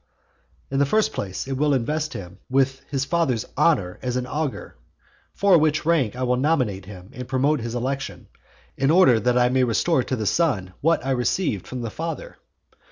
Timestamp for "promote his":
7.27-7.75